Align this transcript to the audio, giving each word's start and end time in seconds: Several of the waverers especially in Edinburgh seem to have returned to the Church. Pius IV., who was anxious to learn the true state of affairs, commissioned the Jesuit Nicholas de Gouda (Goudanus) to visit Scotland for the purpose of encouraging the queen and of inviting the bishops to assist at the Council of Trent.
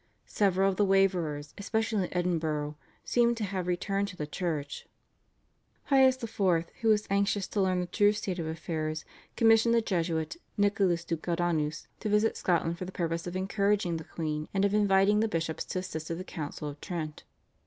Several 0.25 0.67
of 0.71 0.77
the 0.77 0.83
waverers 0.83 1.53
especially 1.59 2.05
in 2.05 2.17
Edinburgh 2.17 2.75
seem 3.03 3.35
to 3.35 3.43
have 3.43 3.67
returned 3.67 4.07
to 4.07 4.17
the 4.17 4.25
Church. 4.25 4.87
Pius 5.85 6.15
IV., 6.23 6.39
who 6.81 6.87
was 6.87 7.05
anxious 7.11 7.47
to 7.49 7.61
learn 7.61 7.81
the 7.81 7.85
true 7.85 8.11
state 8.11 8.39
of 8.39 8.47
affairs, 8.47 9.05
commissioned 9.35 9.75
the 9.75 9.79
Jesuit 9.83 10.37
Nicholas 10.57 11.05
de 11.05 11.17
Gouda 11.17 11.43
(Goudanus) 11.43 11.85
to 11.99 12.09
visit 12.09 12.35
Scotland 12.35 12.79
for 12.79 12.85
the 12.85 12.91
purpose 12.91 13.27
of 13.27 13.35
encouraging 13.35 13.97
the 13.97 14.03
queen 14.03 14.49
and 14.55 14.65
of 14.65 14.73
inviting 14.73 15.19
the 15.19 15.27
bishops 15.27 15.65
to 15.65 15.77
assist 15.77 16.09
at 16.09 16.17
the 16.17 16.23
Council 16.23 16.67
of 16.67 16.81
Trent. 16.81 17.23